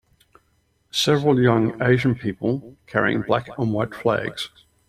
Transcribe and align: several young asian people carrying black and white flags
several 0.89 1.39
young 1.39 1.79
asian 1.83 2.15
people 2.15 2.75
carrying 2.87 3.21
black 3.21 3.47
and 3.59 3.71
white 3.71 3.93
flags 3.93 4.49